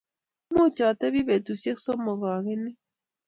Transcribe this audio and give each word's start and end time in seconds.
Much 0.53 0.77
atebi 0.89 1.19
betushiek 1.27 1.77
somok 1.85 2.21
agenyi 2.35 2.71